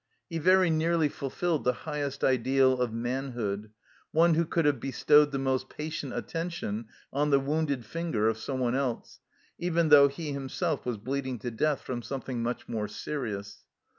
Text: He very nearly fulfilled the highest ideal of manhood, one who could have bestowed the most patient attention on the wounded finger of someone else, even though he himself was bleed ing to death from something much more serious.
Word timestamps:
He 0.31 0.39
very 0.39 0.71
nearly 0.71 1.09
fulfilled 1.09 1.63
the 1.63 1.73
highest 1.85 2.23
ideal 2.23 2.79
of 2.81 2.91
manhood, 2.91 3.69
one 4.11 4.33
who 4.33 4.45
could 4.47 4.65
have 4.65 4.79
bestowed 4.79 5.31
the 5.31 5.37
most 5.37 5.69
patient 5.69 6.11
attention 6.15 6.87
on 7.13 7.29
the 7.29 7.39
wounded 7.39 7.85
finger 7.85 8.27
of 8.27 8.39
someone 8.39 8.73
else, 8.73 9.19
even 9.59 9.89
though 9.89 10.07
he 10.07 10.31
himself 10.33 10.87
was 10.87 10.97
bleed 10.97 11.27
ing 11.27 11.37
to 11.37 11.51
death 11.51 11.81
from 11.81 12.01
something 12.01 12.41
much 12.41 12.67
more 12.67 12.87
serious. 12.87 13.59